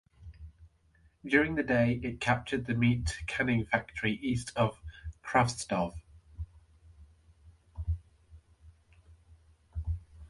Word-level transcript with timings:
During 1.23 1.53
the 1.53 1.61
day 1.61 1.99
it 2.01 2.19
captured 2.19 2.65
the 2.65 2.73
meat 2.73 3.21
canning 3.27 3.67
factory 3.67 4.13
east 4.13 4.51
of 4.55 4.81
Kravtsov. 5.23 5.93